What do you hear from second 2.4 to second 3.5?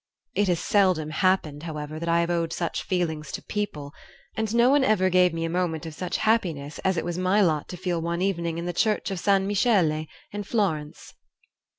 such feelings to